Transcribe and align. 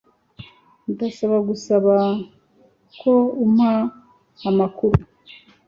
Ndasaba 0.91 1.37
gusaba 1.49 1.95
ko 2.99 3.13
umpa 3.43 3.71
amakuru 4.49 5.01